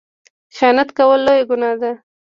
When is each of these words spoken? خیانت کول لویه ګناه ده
خیانت 0.55 0.89
کول 0.97 1.19
لویه 1.25 1.43
ګناه 1.49 1.75
ده 1.81 1.91